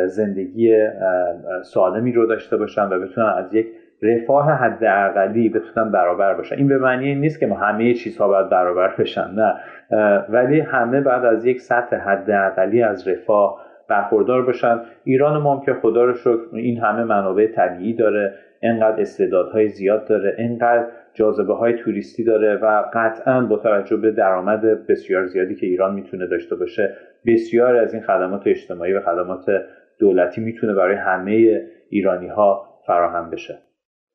[0.07, 0.89] زندگی
[1.63, 3.67] سالمی رو داشته باشن و بتونن از یک
[4.03, 6.57] رفاه حداقلی بتونن برابر باشن.
[6.57, 9.55] این به معنی این نیست که ما همه چیزها باید برابر بشن نه.
[10.29, 14.81] ولی همه بعد از یک سطح حداقلی از رفاه برخوردار باشن.
[15.05, 20.37] ایران ما که خدا رو شکر این همه منابع طبیعی داره انقدر استعدادهای زیاد داره
[20.39, 25.95] انقدر جاذبه های توریستی داره و قطعا با توجه به درآمد بسیار زیادی که ایران
[25.95, 29.47] می‌تونه داشته باشه بسیار از این خدمات اجتماعی و خدمات
[29.99, 33.59] دولتی می‌تونه برای همه ایرانی ها فراهم بشه.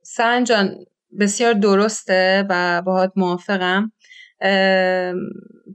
[0.01, 0.67] سرنجان
[1.19, 3.91] بسیار درسته و باهات موافقم.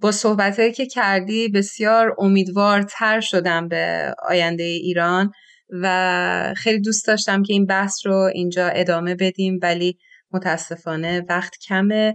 [0.00, 5.33] با صحبت که کردی بسیار امیدوارتر شدم به آینده ایران
[5.70, 9.98] و خیلی دوست داشتم که این بحث رو اینجا ادامه بدیم ولی
[10.33, 12.14] متاسفانه وقت کمه.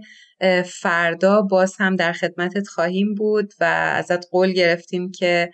[0.64, 5.50] فردا باز هم در خدمتت خواهیم بود و ازت قول گرفتیم که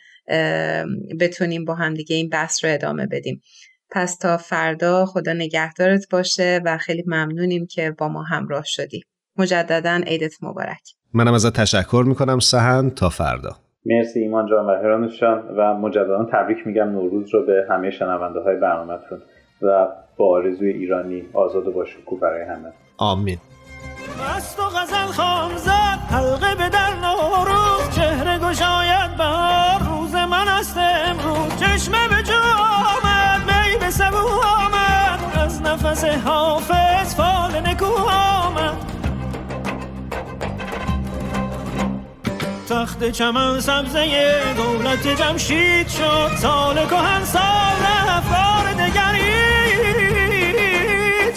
[1.21, 3.43] بتونیم با هم دیگه این بحث رو ادامه بدیم.
[3.91, 9.03] پس تا فردا خدا نگهدارت باشه و خیلی ممنونیم که با ما همراه شدی.
[9.39, 10.83] مجددا عیدت مبارک.
[11.15, 13.57] منم ازت تشکر می‌کنم سهن تا فردا.
[13.87, 18.41] مرسی ایمان جان و هرانوش جان و مجددا تبریک میگم نوروز رو به همه شنونده
[18.41, 19.19] های برنامهتون
[19.63, 22.73] و با آرزوی ایرانی آزاد و باشکوه برای همه.
[22.99, 23.39] آمین.
[24.37, 27.95] مست و غزل خام زد حلقه به در نوروز.
[27.97, 31.61] چهره گشاید بهار روز من است امروز.
[31.61, 32.43] چشمه به جو
[32.95, 34.29] آمد می به سبو
[34.63, 35.39] آمد.
[35.45, 36.92] از نفس حافظ
[42.73, 44.07] تخت چمن سبزه
[44.57, 46.31] دولت جمشید شد.
[46.39, 47.43] سال کهن سال
[48.09, 48.63] افکار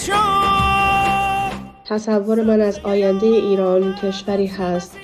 [0.05, 1.55] شد.
[1.85, 4.97] تصور من از آینده ایران کشوری هست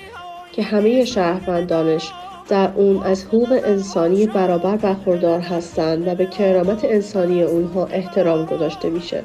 [0.52, 2.10] که همه شهروندانش
[2.48, 8.90] در اون از حقوق انسانی برابر برخوردار هستند و به کرامت انسانی اونها احترام گذاشته
[8.90, 9.22] میشه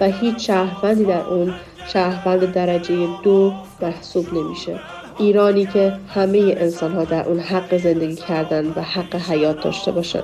[0.00, 1.54] و هیچ شهروندی در اون
[1.86, 4.80] شهروند درجه دو محسوب نمیشه.
[5.18, 10.22] ایرانی که همه انسان ها در اون حق زندگی کردن و حق حیات داشته باشن.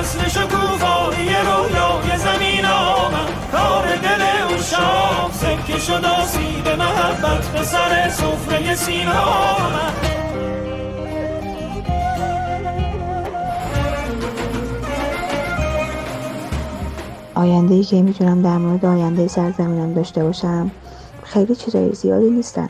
[0.00, 3.28] فصل شکوفایی رویای زمین آمد.
[3.52, 9.92] کار دل او شام سکه شد آسیب محبت به سر سفره سینا آمد.
[17.34, 20.70] آینده ای که می‌تونم در مورد آینده سرزمینم داشته باشم
[21.30, 22.68] خیلی چیزای زیادی نیستن.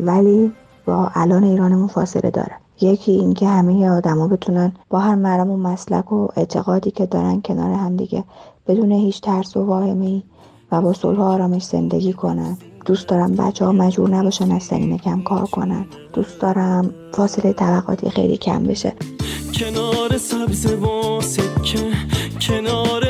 [0.00, 0.52] ولی
[0.86, 2.52] با الان ایرانمون فاصله داره.
[2.80, 7.72] یکی اینکه همه آدما بتونن با هر مرام و مسلک و اعتقادی که دارن کنار
[7.72, 8.24] هم دیگه
[8.66, 10.22] بدون هیچ ترس و واهمه
[10.72, 12.56] و با صلح و آرامش زندگی کنن.
[12.84, 15.86] دوست دارم بچه ها مجبور نباشن از سنین کم کار کنن.
[16.12, 18.92] دوست دارم فاصله طبقاتی خیلی کم بشه.
[19.54, 21.92] کنار سبز و سکه
[22.40, 23.09] کنار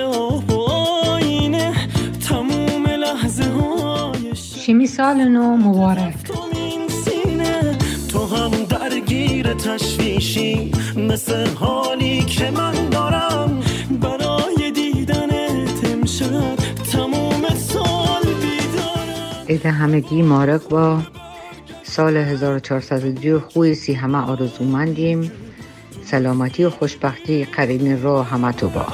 [4.71, 6.15] شیمی سال نو مبارک؟
[8.09, 13.63] تو هم درگیر تشویشی مثل حالی که من دارم.
[14.01, 15.29] برای دیدن
[15.85, 16.55] امشب
[16.93, 19.47] تموم سال بیدارم.
[19.49, 20.99] عید همگی مارک با
[21.83, 25.33] سال 1402 خوی سی همه آرزومندیم.
[26.05, 28.87] سلامتی و خوشبختی قرین رو همه تو با.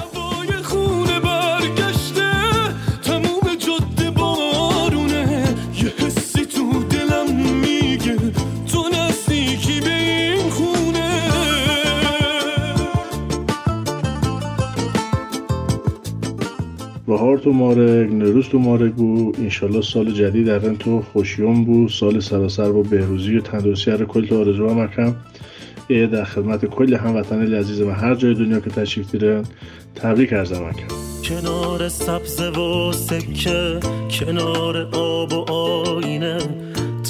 [17.17, 22.21] بهار تو مارگ نروز تو مارگ بود انشالله سال جدید در تو خوشیوم بود سال
[22.21, 25.17] سراسر با بهروزی و تندرستی هر کل تو آرزو مکم
[25.89, 29.45] ای در خدمت کل هموطن عزیز و هر جای دنیا که تشریف دیرن
[29.95, 30.87] تبریک ارزم مکم
[31.25, 36.39] کنار سبز و سکه کنار آب و آینه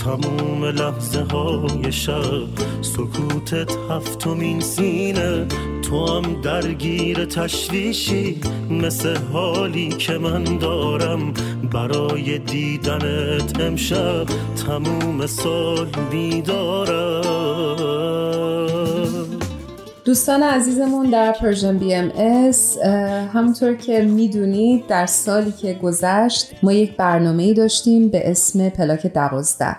[0.04, 2.46] تموم لحظه های شب
[2.82, 5.46] سکوتت هفتمین سینه.
[5.90, 11.34] تو هم درگیر تشویشی مثل حالی که من دارم.
[11.72, 14.26] برای دیدنت امشب
[14.66, 17.22] تموم سال بیدارم
[20.04, 22.78] دوستان عزیزمون در Persian BMS
[23.32, 29.06] همونطور که می‌دونید در سالی که گذشت ما یک برنامه ای داشتیم به اسم پلاک
[29.06, 29.76] دوازده.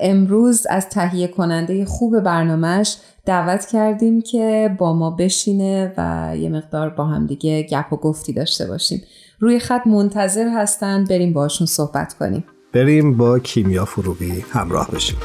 [0.00, 2.96] امروز از تهیه کننده خوب برنامهش
[3.26, 8.32] دعوت کردیم که با ما بشینه و یه مقدار با هم دیگه گپ و گفتی
[8.32, 9.02] داشته باشیم.
[9.40, 12.44] روی خط منتظر هستن بریم باشون صحبت کنیم.
[12.72, 15.16] بریم با کیمیا فروغی همراه بشیم.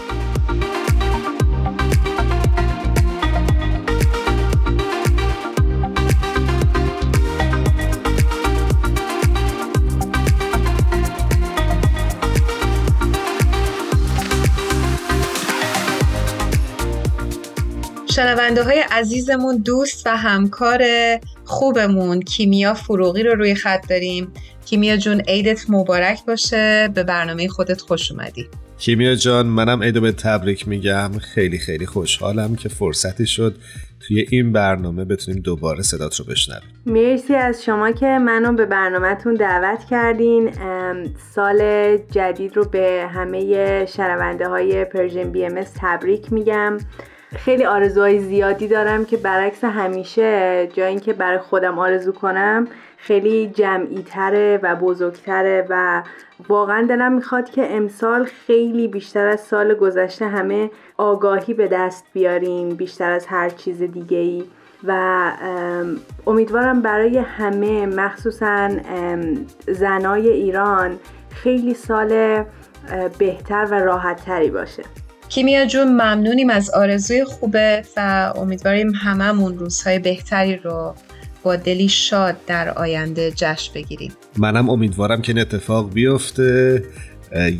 [18.19, 20.83] شنونده های عزیزمون دوست و همکار
[21.45, 24.33] خوبمون کیمیا فروغی رو روی خط داریم.
[24.65, 26.89] کیمیا جون عیدت مبارک باشه.
[26.93, 28.47] به برنامه خودت خوش اومدی.
[28.79, 31.11] کیمیا جان منم عیدو بهت تبریک میگم.
[31.19, 33.55] خیلی خیلی خوشحالم که فرصتی شد
[33.99, 36.69] توی این برنامه بتونیم دوباره صدات رو بشنویم.
[36.85, 40.51] مرسی از شما که منو به برنامهتون دعوت کردین.
[41.35, 41.59] سال
[42.11, 46.77] جدید رو به همه شنونده های Persian BMS تبریک میگم.
[47.35, 52.67] خیلی آرزوهای زیادی دارم که برعکس همیشه جای اینکه برای خودم آرزو کنم
[52.97, 56.03] خیلی جمعی تره و بزرگتره و
[56.49, 62.69] واقعا دلم می‌خواد که امسال خیلی بیشتر از سال گذشته همه آگاهی به دست بیاریم
[62.69, 64.43] بیشتر از هر چیز دیگه ای
[64.83, 65.31] و
[66.27, 68.69] امیدوارم برای همه مخصوصا
[69.67, 70.99] زنای ایران
[71.31, 72.43] خیلی سال
[73.17, 74.83] بهتر و راحت تری باشه.
[75.29, 80.95] کیمیا جون ممنونیم از آرزوی خوبت و امیدواریم هممون روزهای بهتری رو
[81.43, 84.11] با دلی شاد در آینده جشن بگیریم.
[84.37, 86.83] منم امیدوارم که این اتفاق بیفته.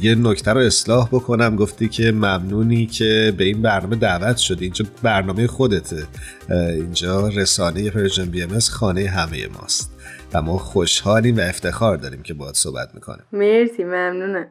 [0.01, 1.55] یه نکته رو اصلاح بکنم.
[1.55, 4.65] گفتی که ممنونی که به این برنامه دعوت شدی.
[4.65, 6.03] اینجا برنامه خودته.
[6.49, 9.91] اینجا رسانه Persian BMS خانه همه ماست.
[10.33, 13.23] و ما خوشحالیم و افتخار داریم که باهات صحبت می‌کنیم.
[13.33, 14.47] مرسی ممنونم.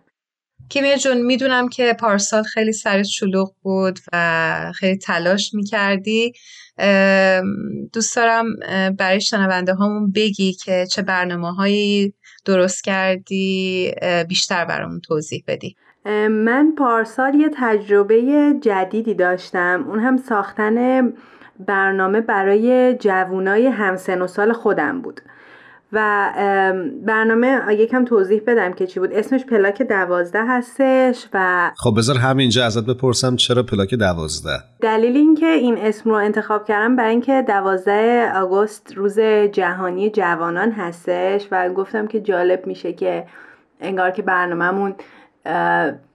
[0.71, 6.33] کیمیا جون می‌دونم که پارسال خیلی سرت شلوغ بود و خیلی تلاش می‌کردی.
[7.93, 8.45] دوست دارم
[8.99, 12.15] برای شنونده هامون بگی که چه برنامه هایی
[12.45, 13.93] درست کردی
[14.29, 15.77] بیشتر برامون توضیح بدی.
[16.31, 19.85] من پارسال یه تجربه جدیدی داشتم.
[19.89, 21.09] اون هم ساختن
[21.67, 25.21] برنامه برای جوونای همسن و سال خودم بود.
[25.93, 26.33] و
[27.07, 29.13] برنامه یکم توضیح بدم که چی بود.
[29.13, 35.47] اسمش پلاک دوازده هستش و خب بذار همینجا ازت بپرسم چرا پلاک دوازده؟ دلیل اینکه
[35.47, 39.21] این اسم رو انتخاب کردم برای اینکه دوازده آگوست روز
[39.53, 43.27] جهانی جوانان هستش و گفتم که جالب میشه که
[43.81, 44.95] انگار که برنامهمون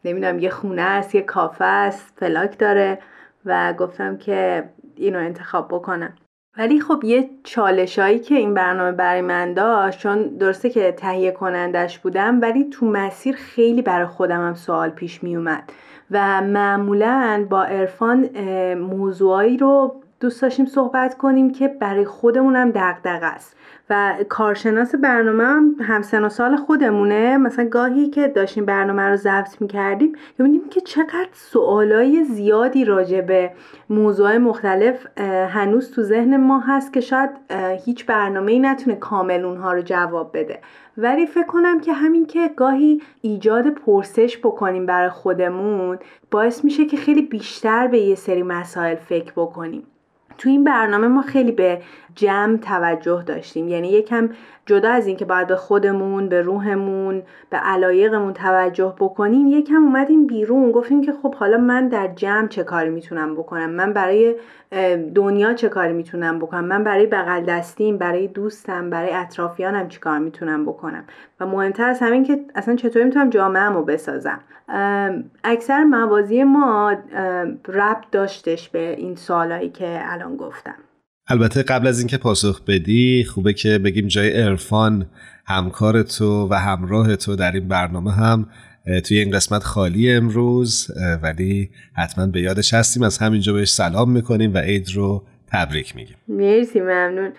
[0.06, 3.00] نمی‌دونم یه خونه است یه کافه است پلاک داره
[3.46, 6.14] و گفتم که اینو انتخاب بکنم.
[6.58, 12.00] ولی خب یه چالشایی که این برنامه برای من داشت چون درسته که تهیه کنندش
[12.00, 15.64] بودم ولی تو مسیر خیلی برای خودم هم سوال پیش می اومد.
[16.12, 18.30] و معمولا با عرفان
[18.74, 23.56] موضوعایی رو دوست داشتیم صحبت کنیم که برای خودمونم دغدغه است.
[23.90, 27.38] و کارشناس برنامه هم همسن و سال خودمونه.
[27.38, 33.52] مثلا گاهی که داشتیم برنامه رو ضبط می‌کردیم می‌بینیم که چقدر سوالای زیادی راجع به
[33.90, 35.08] موضوع مختلف
[35.50, 37.30] هنوز تو ذهن ما هست که شاید
[37.86, 40.60] هیچ برنامه ای نتونه کامل اونها رو جواب بده.
[40.98, 46.00] ولی فکر کنم که همین که گاهی ایجاد پرسش بکنیم برای خودمون
[46.32, 49.84] باعث میشه که خیلی بیشتر به یه سری مسائل فکر بکنیم.
[50.38, 51.82] تو این برنامه ما خیلی به
[52.16, 53.68] جمع توجه داشتیم.
[53.68, 54.30] یعنی یکم
[54.66, 60.72] جدا از اینکه باید به خودمون به روحمون به علایقمون توجه بکنیم یکم اومدیم بیرون.
[60.72, 64.36] گفتیم که خب حالا من در جمع چه کاری می‌تونم بکنم؟ من برای
[65.16, 70.20] دنیا چه کاری می‌تونم بکنم؟ من برای بغل دستیم برای دوستم برای اطرافیانم چه کار
[70.20, 71.04] می‌تونم بکنم؟
[71.40, 74.40] و مهمتر از همین که اصلا چطوری می‌تونم جامعهمو بسازم؟
[75.44, 76.96] اکثر موازی ما
[77.68, 80.76] ربط داشتش به این سوالایی که الان گفتم.
[81.34, 85.06] البته قبل از اینکه پاسخ بدی خوبه که بگیم جای عرفان
[85.46, 88.46] همکار تو و همراه تو در این برنامه هم
[89.06, 90.92] توی این قسمت خالی امروز
[91.24, 96.18] ولی حتما به یادش هستیم از همینجا بهش سلام می‌کنیم و عید رو تبریک میگیم.
[96.28, 97.32] مرسی ممنون.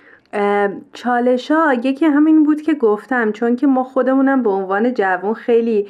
[0.92, 5.86] چالش ها یکی همین بود که گفتم چون که ما خودمونم به عنوان جوان خیلی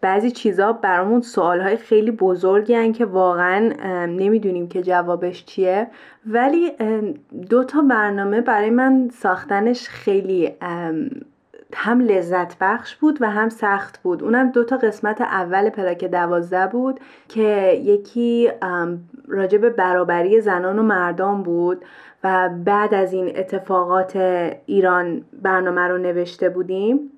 [0.00, 3.72] بعضی چیزا برامون سوال های خیلی بزرگی هن که واقعا
[4.06, 5.86] نمی‌دونیم که جوابش چیه.
[6.26, 6.72] ولی
[7.50, 10.52] دو تا برنامه برای من ساختنش خیلی
[11.74, 14.22] هم لذت بخش بود و هم سخت بود.
[14.22, 18.50] اونم دو تا قسمت اول پلاک دوازده بود که یکی
[19.28, 21.84] راجع به برابری زنان و مردان بود
[22.24, 24.16] و بعد از این اتفاقات
[24.66, 27.10] ایران برنامه رو نوشته بودیم.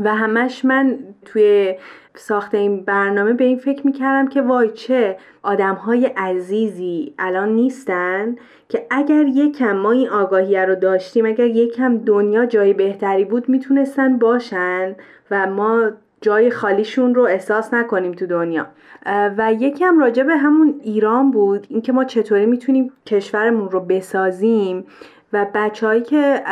[0.00, 1.74] و همش من توی
[2.14, 8.36] ساخت این برنامه به این فکر می‌کردم که وای چه آدم های عزیزی الان نیستن
[8.68, 14.18] که اگر یکم ما این آگاهی رو داشتیم اگر یکم دنیا جای بهتری بود می‌تونستن
[14.18, 14.96] باشن
[15.30, 15.90] و ما
[16.20, 18.66] جای خالیشون رو احساس نکنیم تو دنیا.
[19.06, 24.84] و یکم راجع به همون ایران بود اینکه ما چطوری می‌تونیم کشورمون رو بسازیم.
[25.32, 26.42] و بچههایی که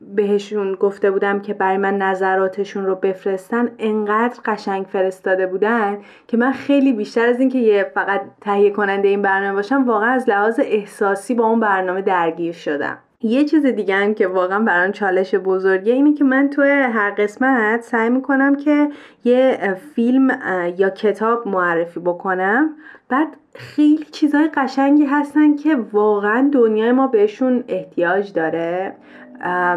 [0.00, 6.52] بهشون گفته بودم که برای من نظراتشون رو بفرستن انقدر قشنگ فرستاده بودن که من
[6.52, 11.34] خیلی بیشتر از اینکه یه فقط تهیه کننده این برنامه باشم واقعا از لحاظ احساسی
[11.34, 12.98] با اون برنامه درگیر شدم.
[13.20, 17.80] یه چیز دیگه هم که واقعا برام چالش بزرگه اینه که من توی هر قسمت
[17.80, 18.88] سعی می‌کنم که
[19.24, 19.58] یه
[19.94, 20.38] فیلم
[20.76, 22.76] یا کتاب معرفی بکنم.
[23.08, 28.96] بعد خیلی چیزهای قشنگی هستن که واقعا دنیای ما بهشون احتیاج داره.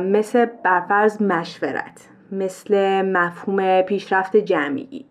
[0.01, 5.05] مثل برفرض مشورت مثل مفهوم پیشرفت جمعی.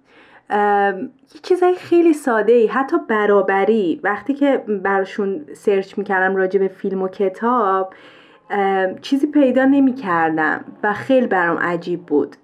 [1.34, 4.00] یه چیزای خیلی ساده ای حتی برابری.
[4.04, 7.94] وقتی که براشون سرچ می‌کردم راجع به فیلم و کتاب
[9.02, 12.36] چیزی پیدا نمی کردم و خیلی برام عجیب بود.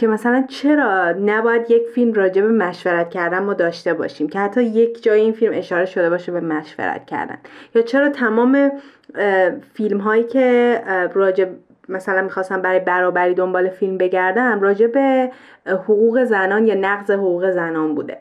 [0.00, 4.62] که مثلا چرا نباید یک فیلم راجع به مشورت کردن ما داشته باشیم که حتی
[4.62, 7.38] یک جای این فیلم اشاره شده باشه به مشورت کردن؟
[7.74, 8.70] یا چرا تمام
[9.74, 10.80] فیلم هایی که
[11.14, 11.46] راجع
[11.88, 15.30] مثلا می‌خواستم برای برابری دنبال فیلم بگردم راجع به
[15.66, 18.18] حقوق زنان یا نقض حقوق زنان بوده.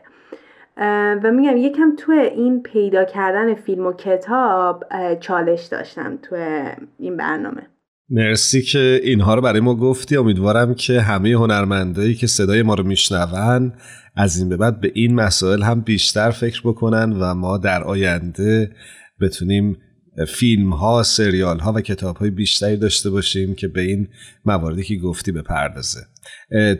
[1.23, 4.83] و میگم یکم تو این پیدا کردن فیلم و کتاب
[5.19, 6.35] چالش داشتم تو
[6.99, 7.61] این برنامه.
[8.09, 10.17] مرسی که اینها رو برای ما گفتی.
[10.17, 13.73] امیدوارم که همه هنرمندایی که صدای ما رو میشنون
[14.15, 18.71] از این به بعد به این مسائل هم بیشتر فکر بکنن و ما در آینده
[19.21, 19.77] بتونیم
[20.27, 24.07] فیلم ها، سریال ها و کتاب های بیشتری داشته باشیم که به این
[24.45, 25.99] مواردی که گفتی بپردازه.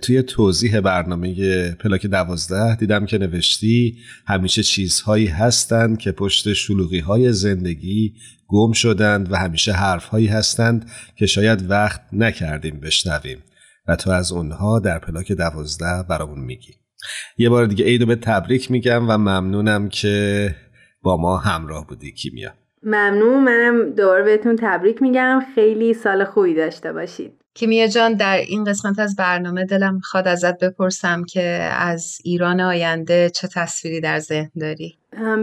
[0.02, 3.98] توی توضیح برنامه پلاک دوازده دیدم که نوشتی
[4.28, 8.14] همیشه چیزهایی هستند که پشت شلوغی های زندگی
[8.48, 13.44] گم شدند و همیشه حرفهایی هستند که شاید وقت نکردیم بشنویم.
[13.88, 16.74] و تو از اونها در پلاک دوازده برامون میگی.
[17.38, 20.56] یه بار دیگه عیدو به تبریک میگم و ممنونم که
[21.02, 22.54] با ما همراه بودی کیمیا.
[22.84, 23.44] ممنون.
[23.44, 25.40] منم دوباره بهتون تبریک میگم.
[25.56, 27.32] خیلی سال خوبی داشته باشید.
[27.60, 31.44] کیمیا جان در این قسمت از برنامه دلم می‌خواد ازت بپرسم که
[31.80, 34.98] از ایران آینده چه تصویری در ذهن داری؟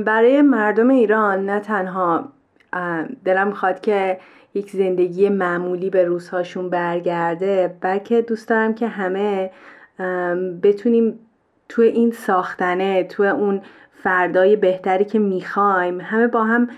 [0.05, 2.33] برای مردم ایران نه تنها
[3.25, 4.21] دلم می‌خواد که
[4.55, 9.51] یک زندگی معمولی به روزهاشون برگرده بلکه دوست دارم که همه
[10.62, 11.19] بتونیم
[11.69, 13.62] تو این ساختنه تو اون
[14.03, 16.69] فردای بهتری که می‌خوایم همه با هم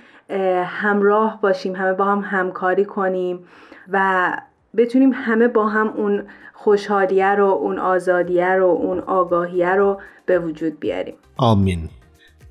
[0.64, 3.45] همراه باشیم همه با هم همکاری کنیم
[3.89, 4.30] و
[4.76, 6.22] بتونیم همه با هم اون
[6.54, 11.14] خوشحالیه رو اون آزادیه رو اون آگاهیه رو به وجود بیاریم.
[11.36, 11.88] آمین.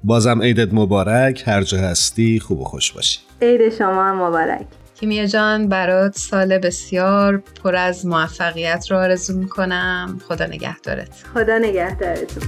[0.04, 1.44] بازم عیدت مبارک.
[1.46, 3.20] هر جا هستی خوب و خوش باشی.
[3.42, 4.68] عید شما هم مبارک.
[5.00, 10.20] کیمیا جان برات سال بسیار پر از موفقیت رو آرزو می‌کنم.
[10.28, 11.24] خدا نگهدارت.
[11.34, 12.44] خدا نگهدارتون.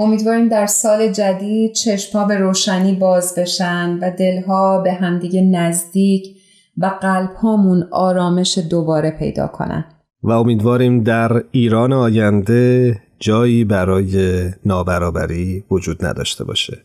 [0.00, 6.36] امیدواریم در سال جدید چشمها به روشنی باز بشن و دلها به همدیگه نزدیک
[6.78, 9.84] و قلبهامون آرامش دوباره پیدا کنن.
[10.22, 16.78] و امیدواریم در ایران آینده جایی برای نابرابری وجود نداشته باشه.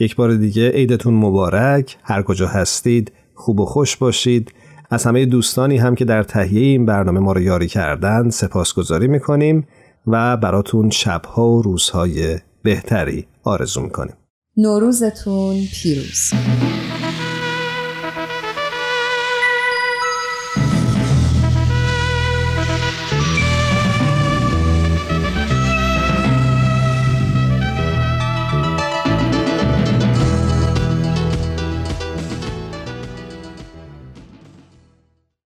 [0.00, 1.96] یک بار دیگه عیدتون مبارک.
[2.02, 4.52] هر کجا هستید خوب و خوش باشید.
[4.90, 9.66] از همه دوستانی هم که در تهیه این برنامه ما رو یاری کردن سپاسگزاری می‌کنیم.
[10.10, 14.16] و براتون شبها و روزهای بهتری آرزو می‌کنیم.
[14.56, 16.32] نوروزتون پیروز.